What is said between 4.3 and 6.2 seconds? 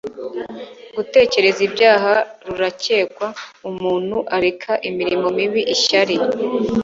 areka imirimo mibi, ishyari,